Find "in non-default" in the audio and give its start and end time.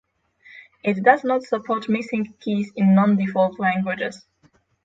2.75-3.59